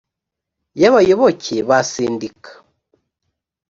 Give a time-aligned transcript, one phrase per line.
[0.81, 2.51] y abayoboke ba sendika